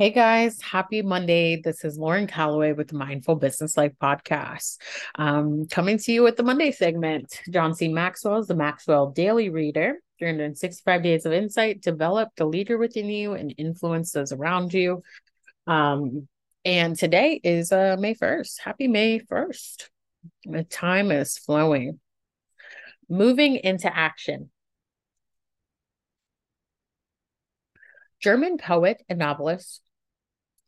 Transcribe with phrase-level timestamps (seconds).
[0.00, 1.60] Hey guys, happy Monday.
[1.60, 4.78] This is Lauren Calloway with the Mindful Business Life podcast.
[5.16, 7.38] Um, coming to you with the Monday segment.
[7.50, 7.86] John C.
[7.86, 10.00] Maxwell is the Maxwell Daily Reader.
[10.18, 15.02] 365 days of insight, develop the leader within you and influence those around you.
[15.66, 16.26] Um,
[16.64, 18.58] and today is uh, May 1st.
[18.58, 19.90] Happy May 1st.
[20.46, 22.00] The time is flowing.
[23.10, 24.48] Moving into action.
[28.22, 29.82] German poet and novelist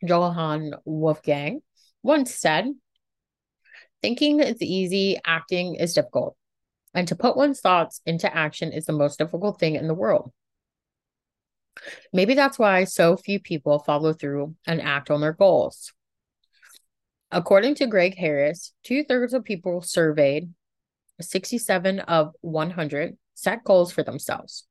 [0.03, 1.63] Johann Wolfgang
[2.03, 2.67] once said,
[4.03, 6.37] Thinking is easy, acting is difficult.
[6.93, 10.33] And to put one's thoughts into action is the most difficult thing in the world.
[12.13, 15.93] Maybe that's why so few people follow through and act on their goals.
[17.31, 20.53] According to Greg Harris, two thirds of people surveyed,
[21.21, 24.67] 67 of 100, set goals for themselves.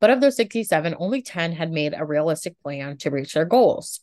[0.00, 4.00] But of those 67, only 10 had made a realistic plan to reach their goals.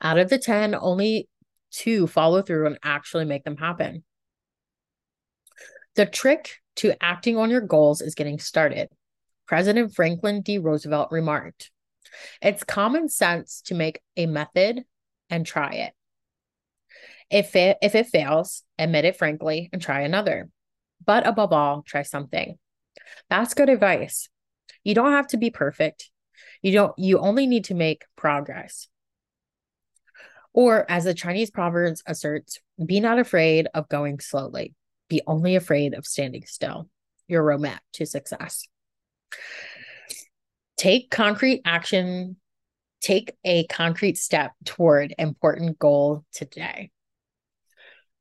[0.00, 1.28] Out of the 10, only
[1.70, 4.02] two follow through and actually make them happen.
[5.94, 8.88] The trick to acting on your goals is getting started.
[9.46, 10.58] President Franklin D.
[10.58, 11.70] Roosevelt remarked,
[12.40, 14.84] It's common sense to make a method
[15.28, 15.92] and try it.
[17.30, 20.48] If it, if it fails, admit it frankly and try another.
[21.04, 22.58] But above all, try something.
[23.28, 24.28] That's good advice.
[24.84, 26.10] You don't have to be perfect.
[26.60, 28.88] You don't you only need to make progress.
[30.52, 34.74] Or as the Chinese proverb asserts, be not afraid of going slowly.
[35.08, 36.88] Be only afraid of standing still.
[37.26, 38.66] Your roadmap to success.
[40.76, 42.36] Take concrete action.
[43.00, 46.90] Take a concrete step toward important goal today.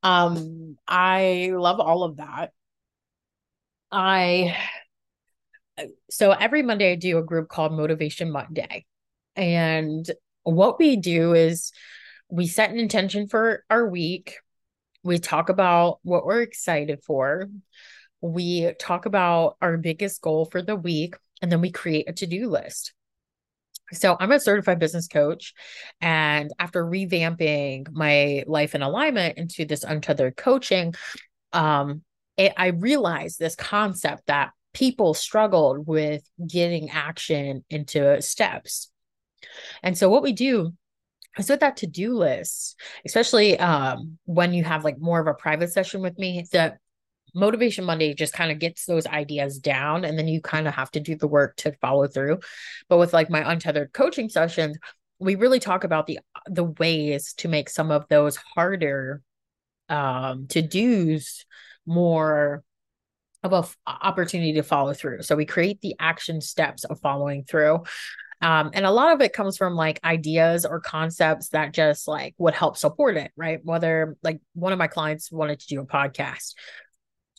[0.04, 2.52] Um, I love all of that.
[3.92, 4.58] I
[6.10, 8.86] so every Monday I do a group called Motivation Monday.
[9.36, 10.10] And
[10.44, 11.72] what we do is
[12.30, 14.38] we set an intention for our week.
[15.04, 17.50] We talk about what we're excited for.
[18.22, 22.28] We talk about our biggest goal for the week, and then we create a to
[22.28, 22.94] do list.
[23.94, 25.54] So, I'm a certified business coach.
[26.00, 30.94] And after revamping my life in alignment into this untethered coaching,
[31.52, 32.04] um,
[32.38, 38.90] it, I realized this concept that people struggled with getting action into steps.
[39.84, 40.74] And so what we do
[41.38, 45.72] is with that to-do list, especially um, when you have like more of a private
[45.72, 46.78] session with me, the
[47.34, 50.92] motivation Monday just kind of gets those ideas down and then you kind of have
[50.92, 52.40] to do the work to follow through.
[52.90, 54.78] But with like my untethered coaching sessions,
[55.20, 59.22] we really talk about the the ways to make some of those harder
[59.88, 61.46] um to do's
[61.86, 62.64] more
[63.44, 65.24] of a f- opportunity to follow through.
[65.24, 67.84] So we create the action steps of following through.
[68.42, 72.34] Um, and a lot of it comes from like ideas or concepts that just like
[72.40, 73.60] would help support it, right?
[73.64, 76.54] Whether like one of my clients wanted to do a podcast.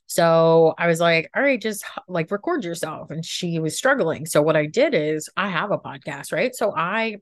[0.06, 3.10] So I was like, all right, just like record yourself.
[3.10, 4.26] And she was struggling.
[4.26, 6.54] So what I did is I have a podcast, right?
[6.54, 7.16] So I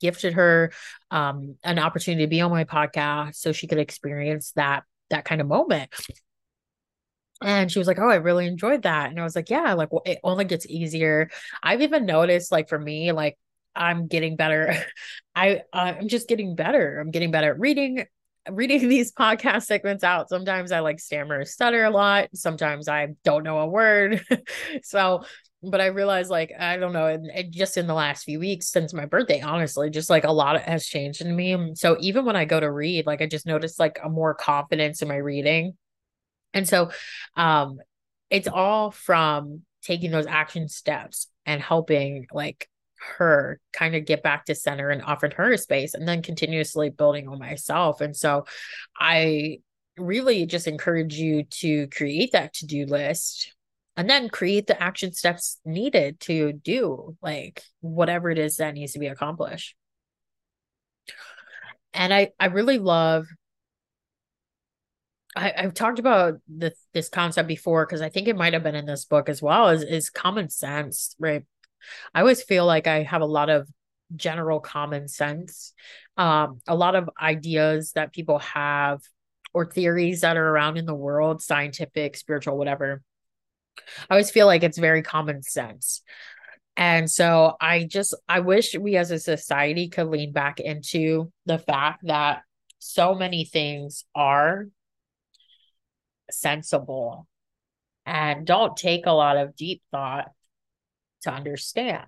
[0.00, 0.72] gifted her
[1.10, 5.40] um, an opportunity to be on my podcast so she could experience that that kind
[5.40, 5.90] of moment.
[7.42, 9.10] And she was like, Oh, I really enjoyed that.
[9.10, 11.30] And I was like, Yeah, like well, it only gets easier.
[11.62, 13.38] I've even noticed, like, for me, like,
[13.74, 14.74] I'm getting better.
[15.34, 17.00] I uh, I'm just getting better.
[17.00, 18.04] I'm getting better at reading
[18.50, 20.28] reading these podcast segments out.
[20.28, 22.28] Sometimes I like stammer stutter a lot.
[22.34, 24.24] Sometimes I don't know a word.
[24.82, 25.24] so,
[25.62, 28.70] but I realized like I don't know, and, and, just in the last few weeks
[28.70, 31.74] since my birthday, honestly, just like a lot has changed in me.
[31.74, 35.02] So even when I go to read, like I just noticed like a more confidence
[35.02, 35.74] in my reading.
[36.54, 36.90] And so
[37.36, 37.78] um
[38.30, 42.68] it's all from taking those action steps and helping like
[43.16, 46.90] her kind of get back to center and offering her a space and then continuously
[46.90, 48.00] building on myself.
[48.00, 48.44] And so
[48.98, 49.60] I
[49.96, 53.54] really just encourage you to create that to-do list
[53.96, 58.92] and then create the action steps needed to do like whatever it is that needs
[58.92, 59.74] to be accomplished.
[61.92, 63.26] And I I really love
[65.36, 68.74] I, have talked about the, this concept before because I think it might have been
[68.74, 69.68] in this book as well.
[69.68, 71.44] Is is common sense, right?
[72.14, 73.68] I always feel like I have a lot of
[74.16, 75.72] general common sense,
[76.16, 79.00] um, a lot of ideas that people have
[79.54, 83.02] or theories that are around in the world, scientific, spiritual, whatever.
[84.08, 86.02] I always feel like it's very common sense.
[86.76, 91.58] And so I just I wish we as a society could lean back into the
[91.58, 92.42] fact that
[92.78, 94.66] so many things are
[96.34, 97.26] sensible
[98.06, 100.28] and don't take a lot of deep thought
[101.22, 102.06] to understand.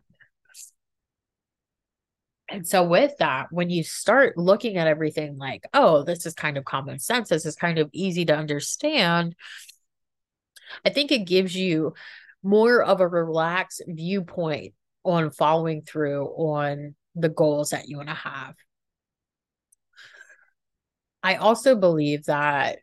[2.48, 6.58] And so, with that, when you start looking at everything like, oh, this is kind
[6.58, 9.34] of common sense, this is kind of easy to understand,
[10.84, 11.94] I think it gives you
[12.42, 14.74] more of a relaxed viewpoint
[15.04, 18.54] on following through on the goals that you want to have.
[21.22, 22.80] I also believe that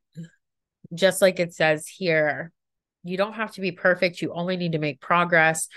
[0.93, 2.51] just like it says here,
[3.03, 4.21] you don't have to be perfect.
[4.21, 5.67] You only need to make progress.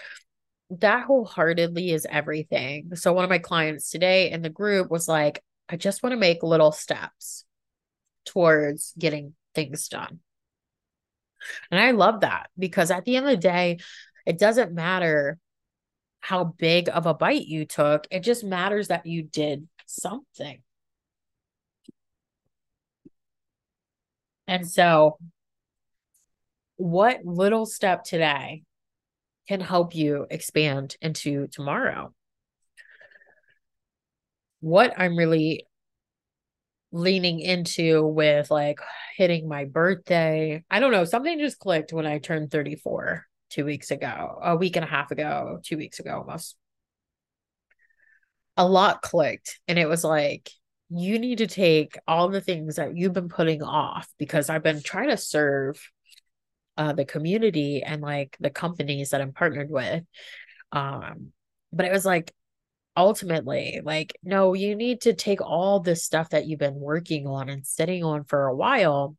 [0.71, 2.95] That wholeheartedly is everything.
[2.97, 6.19] So, one of my clients today in the group was like, I just want to
[6.19, 7.45] make little steps
[8.25, 10.21] towards getting things done.
[11.71, 13.79] And I love that because at the end of the day,
[14.27, 15.39] it doesn't matter
[16.21, 20.63] how big of a bite you took, it just matters that you did something.
[24.53, 25.17] And so,
[26.77, 28.65] what little step today
[29.49, 32.13] can help you expand into tomorrow?
[34.61, 35.67] What I'm really
[36.91, 38.79] leaning into with like
[39.17, 40.63] hitting my birthday.
[40.71, 44.77] I don't know, something just clicked when I turned 34 two weeks ago, a week
[44.77, 46.57] and a half ago, two weeks ago almost.
[48.59, 50.51] A lot clicked, and it was like,
[50.95, 54.83] you need to take all the things that you've been putting off because I've been
[54.83, 55.81] trying to serve
[56.77, 60.05] uh, the community and like the companies that I'm partnered with.
[60.71, 61.33] Um,
[61.73, 62.33] but it was like
[62.95, 67.49] ultimately like no you need to take all this stuff that you've been working on
[67.49, 69.17] and sitting on for a while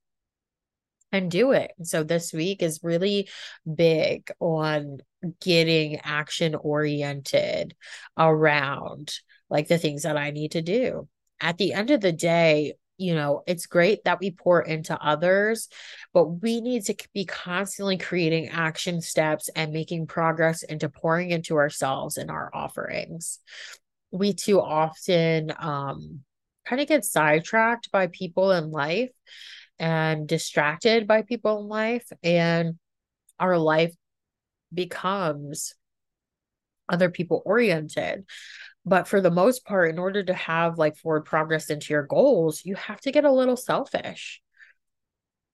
[1.11, 1.71] and do it.
[1.83, 3.29] So this week is really
[3.71, 4.97] big on
[5.39, 7.75] getting action oriented
[8.17, 9.13] around
[9.49, 11.07] like the things that I need to do.
[11.41, 15.67] At the end of the day, you know, it's great that we pour into others,
[16.13, 21.57] but we need to be constantly creating action steps and making progress into pouring into
[21.57, 23.39] ourselves and our offerings.
[24.11, 26.21] We too often um,
[26.65, 29.11] kind of get sidetracked by people in life
[29.79, 32.77] and distracted by people in life, and
[33.39, 33.93] our life
[34.71, 35.73] becomes
[36.89, 38.25] other people oriented.
[38.85, 42.65] But for the most part, in order to have like forward progress into your goals,
[42.65, 44.41] you have to get a little selfish.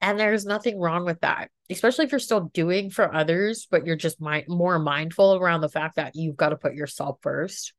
[0.01, 3.97] And there's nothing wrong with that, especially if you're still doing for others, but you're
[3.97, 4.17] just
[4.47, 7.73] more mindful around the fact that you've got to put yourself first.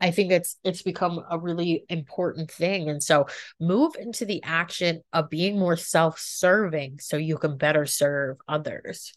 [0.00, 2.88] I think it's it's become a really important thing.
[2.88, 3.26] And so
[3.60, 9.12] move into the action of being more self-serving so you can better serve others.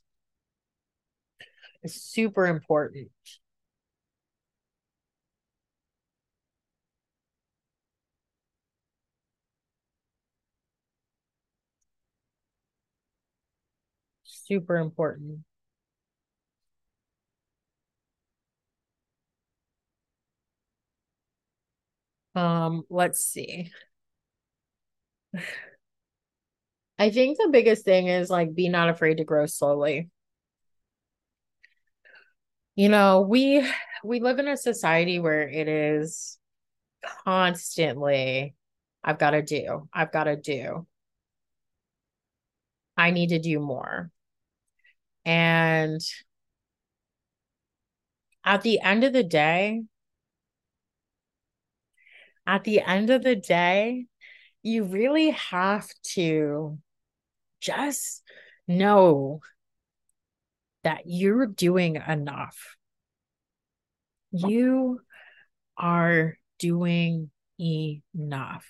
[1.83, 3.09] It's super important.
[14.25, 15.45] Super important.
[22.35, 23.71] Um, let's see.
[26.99, 30.09] I think the biggest thing is like be not afraid to grow slowly.
[32.75, 33.67] You know, we
[34.03, 36.37] we live in a society where it is
[37.25, 38.55] constantly
[39.03, 39.89] I've got to do.
[39.93, 40.87] I've got to do.
[42.97, 44.11] I need to do more.
[45.25, 46.01] And
[48.45, 49.83] at the end of the day,
[52.45, 54.05] at the end of the day,
[54.61, 56.77] you really have to
[57.61, 58.23] just
[58.67, 59.39] know
[60.83, 62.75] that you're doing enough.
[64.31, 65.01] You
[65.77, 68.65] are doing enough.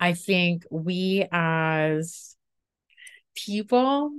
[0.00, 2.36] I think we as
[3.36, 4.12] people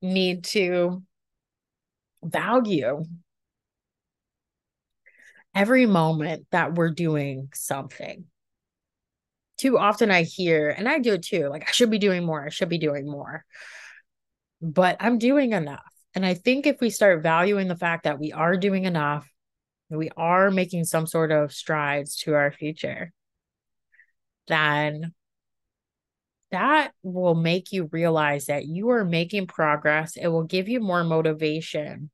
[0.00, 1.02] need to
[2.22, 3.04] value
[5.54, 8.24] every moment that we're doing something.
[9.60, 12.48] Too often I hear, and I do too, like I should be doing more, I
[12.48, 13.44] should be doing more.
[14.62, 15.92] But I'm doing enough.
[16.14, 19.30] And I think if we start valuing the fact that we are doing enough,
[19.90, 23.12] we are making some sort of strides to our future,
[24.48, 25.12] then
[26.52, 30.16] that will make you realize that you are making progress.
[30.16, 32.10] It will give you more motivation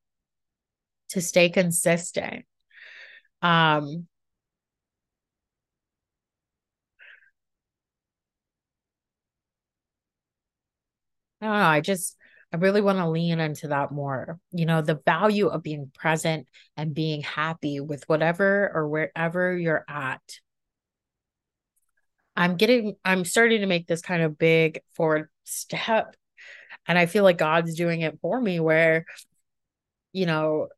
[1.10, 2.44] to stay consistent
[3.40, 4.08] um,
[11.42, 11.76] I.
[11.76, 12.16] I just,
[12.52, 14.38] I really want to lean into that more.
[14.52, 19.84] You know, the value of being present and being happy with whatever or wherever you're
[19.88, 20.22] at.
[22.34, 26.14] I'm getting, I'm starting to make this kind of big forward step.
[26.86, 29.06] And I feel like God's doing it for me where
[30.16, 30.68] you know,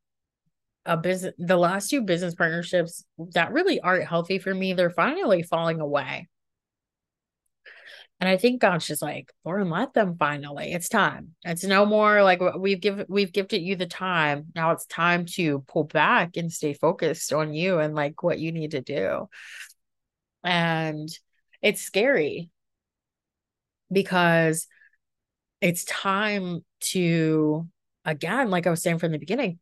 [0.84, 5.44] a business the last two business partnerships that really aren't healthy for me, they're finally
[5.44, 6.28] falling away.
[8.20, 10.72] And I think God's just like, Lauren, let them finally.
[10.72, 11.34] It's time.
[11.44, 14.46] It's no more like we've given we've gifted you the time.
[14.56, 18.50] Now it's time to pull back and stay focused on you and like what you
[18.50, 19.28] need to do.
[20.42, 21.08] And
[21.62, 22.50] it's scary
[23.92, 24.66] because
[25.60, 27.68] it's time to
[28.04, 29.60] again, like I was saying from the beginning,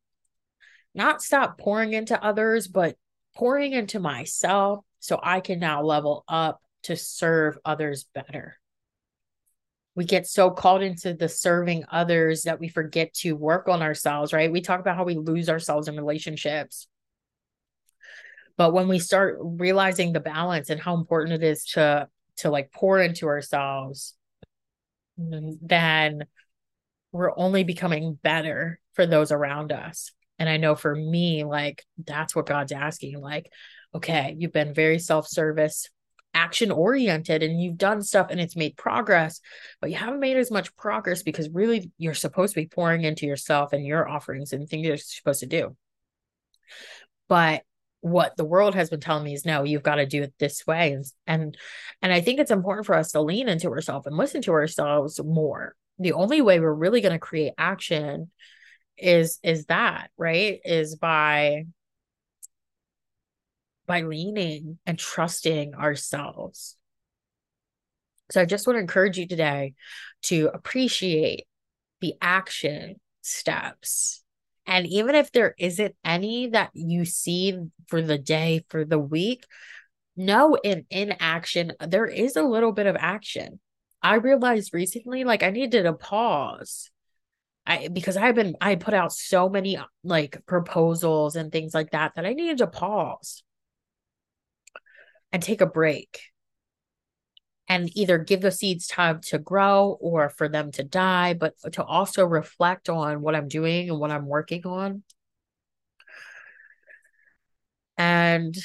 [0.94, 2.96] not stop pouring into others, but
[3.34, 8.58] pouring into myself so I can now level up to serve others better.
[9.94, 14.32] We get so caught into the serving others that we forget to work on ourselves,
[14.32, 14.52] right?
[14.52, 16.86] We talk about how we lose ourselves in relationships.
[18.58, 22.70] But when we start realizing the balance and how important it is to to like
[22.72, 24.14] pour into ourselves,
[25.16, 26.26] then
[27.12, 30.12] we're only becoming better for those around us.
[30.38, 33.18] And I know for me, like that's what God's asking.
[33.20, 33.50] Like,
[33.94, 35.88] okay, you've been very self service,
[36.36, 39.40] action oriented, and you've done stuff and it's made progress,
[39.80, 43.26] but you haven't made as much progress because really you're supposed to be pouring into
[43.26, 45.76] yourself and your offerings and things you're supposed to do.
[47.28, 47.62] But
[48.00, 50.64] what the world has been telling me is no you've got to do it this
[50.66, 51.56] way and and
[52.02, 55.20] and i think it's important for us to lean into ourselves and listen to ourselves
[55.24, 58.30] more the only way we're really going to create action
[58.96, 61.64] is is that right is by
[63.86, 66.76] by leaning and trusting ourselves.
[68.30, 69.74] So i just want to encourage you today
[70.22, 71.46] to appreciate
[72.00, 74.22] the action steps.
[74.66, 79.44] And even if there isn't any that you see for the day for the week
[80.16, 83.60] know in in action there is a little bit of action.
[84.02, 86.90] I realized recently like i needed a pause.
[87.66, 92.14] I because I've been I put out so many like proposals and things like that
[92.16, 93.42] that I needed to pause
[95.36, 96.18] and take a break
[97.68, 101.84] and either give the seeds time to grow or for them to die, but to
[101.84, 105.02] also reflect on what I'm doing and what I'm working on.
[107.98, 108.56] And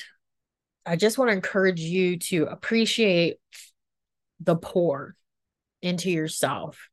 [0.85, 3.35] I just want to encourage you to appreciate
[4.39, 5.17] the pour
[5.81, 6.87] into yourself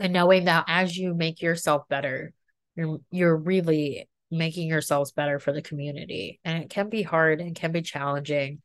[0.00, 2.32] and knowing that as you make yourself better
[2.74, 7.56] you're, you're really making yourselves better for the community and it can be hard and
[7.56, 8.60] can be challenging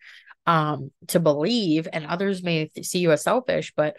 [0.45, 3.97] um to believe and others may see you as selfish but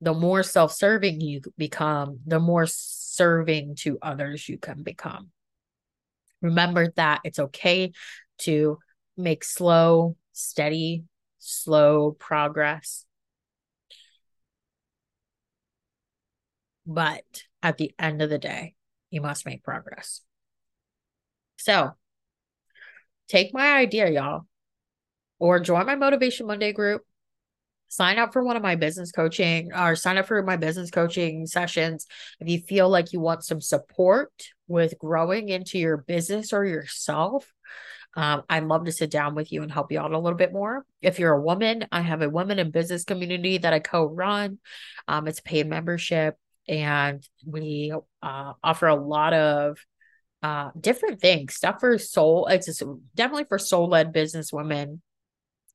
[0.00, 5.30] the more self-serving you become the more serving to others you can become
[6.40, 7.92] remember that it's okay
[8.38, 8.78] to
[9.16, 11.04] make slow steady
[11.38, 13.06] slow progress
[16.86, 17.24] But
[17.62, 18.76] at the end of the day,
[19.10, 20.22] you must make progress.
[21.66, 21.90] So
[23.26, 24.42] take my idea, y'all,
[25.40, 27.02] or join my Motivation Monday group.
[27.88, 31.44] Sign up for one of my business coaching or sign up for my business coaching
[31.44, 32.06] sessions.
[32.38, 34.30] If you feel like you want some support
[34.68, 37.52] with growing into your business or yourself,
[38.14, 40.52] um, I'd love to sit down with you and help you out a little bit
[40.52, 40.86] more.
[41.02, 44.60] If you're a woman, I have a women in business community that I co-run.
[45.08, 46.36] Um, it's paid membership
[46.68, 47.92] and we
[48.22, 49.78] uh, offer a lot of
[50.42, 52.82] uh, different things stuff for soul it's
[53.14, 55.00] definitely for soul led business women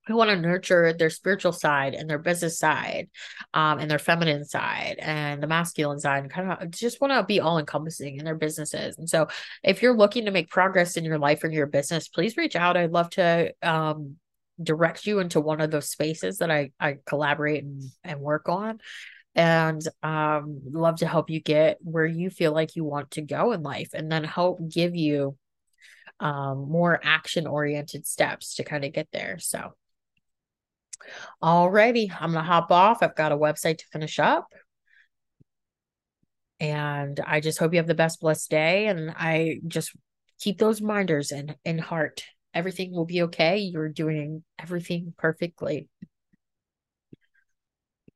[0.07, 3.09] who want to nurture their spiritual side and their business side
[3.53, 7.23] um, and their feminine side and the masculine side and kind of just want to
[7.23, 8.97] be all encompassing in their businesses.
[8.97, 9.27] And so
[9.63, 12.77] if you're looking to make progress in your life or your business please reach out.
[12.77, 14.15] I'd love to um,
[14.61, 18.79] direct you into one of those spaces that i i collaborate and, and work on
[19.35, 23.53] and um love to help you get where you feel like you want to go
[23.53, 25.37] in life and then help give you
[26.19, 29.73] um more action oriented steps to kind of get there so.
[31.41, 33.01] Alrighty i'm gonna hop off.
[33.01, 34.53] I've got a website to finish up.
[36.59, 39.91] And i just hope you have the best blessed day and i just
[40.39, 42.23] keep those reminders in in heart.
[42.53, 43.59] Everything will be okay.
[43.59, 45.87] You're doing everything perfectly